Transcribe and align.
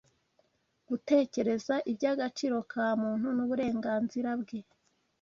gutekereza 0.87 1.75
iby’agaciro 1.91 2.57
ka 2.71 2.85
muntu 3.01 3.27
n’uburenganzira 3.35 4.29
bwe 4.41 4.59